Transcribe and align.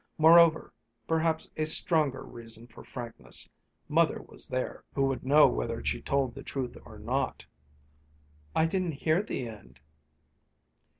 Moreover 0.17 0.73
(perhaps 1.07 1.51
a 1.57 1.65
stronger 1.67 2.23
reason 2.23 2.65
for 2.65 2.83
frankness), 2.83 3.47
Mother 3.87 4.19
was 4.19 4.47
there, 4.47 4.83
who 4.95 5.03
would 5.03 5.23
know 5.23 5.45
whether 5.47 5.85
she 5.85 6.01
told 6.01 6.33
the 6.33 6.41
truth 6.41 6.75
or 6.85 6.97
not. 6.97 7.45
"I 8.55 8.65
didn't 8.65 8.93
hear 8.93 9.21
the 9.21 9.47
end." 9.47 9.79